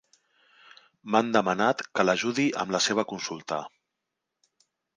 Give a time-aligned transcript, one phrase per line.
[1.15, 3.61] M'han demanat que l'ajudi amb la seva consulta.